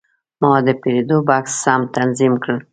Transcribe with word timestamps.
ما 0.41 0.53
د 0.65 0.67
پیرود 0.81 1.09
بکس 1.27 1.53
سم 1.63 1.81
تنظیم 1.95 2.33
کړ. 2.43 2.55